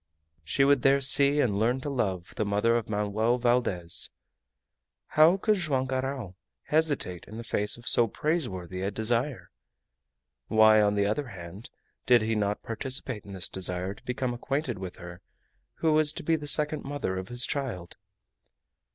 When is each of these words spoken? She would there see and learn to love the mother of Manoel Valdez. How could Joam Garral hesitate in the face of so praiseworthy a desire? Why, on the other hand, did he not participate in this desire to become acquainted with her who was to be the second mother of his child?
She 0.43 0.65
would 0.65 0.81
there 0.81 0.99
see 0.99 1.39
and 1.41 1.59
learn 1.59 1.79
to 1.81 1.89
love 1.91 2.33
the 2.35 2.43
mother 2.43 2.75
of 2.75 2.89
Manoel 2.89 3.37
Valdez. 3.37 4.09
How 5.09 5.37
could 5.37 5.57
Joam 5.57 5.85
Garral 5.85 6.35
hesitate 6.63 7.25
in 7.27 7.37
the 7.37 7.43
face 7.43 7.77
of 7.77 7.87
so 7.87 8.07
praiseworthy 8.07 8.81
a 8.81 8.89
desire? 8.89 9.51
Why, 10.47 10.81
on 10.81 10.95
the 10.95 11.05
other 11.05 11.27
hand, 11.27 11.69
did 12.07 12.23
he 12.23 12.33
not 12.33 12.63
participate 12.63 13.25
in 13.25 13.33
this 13.33 13.47
desire 13.47 13.93
to 13.93 14.03
become 14.03 14.33
acquainted 14.33 14.79
with 14.79 14.95
her 14.95 15.21
who 15.75 15.93
was 15.93 16.11
to 16.13 16.23
be 16.23 16.35
the 16.35 16.47
second 16.47 16.83
mother 16.83 17.15
of 17.19 17.27
his 17.29 17.45
child? 17.45 17.95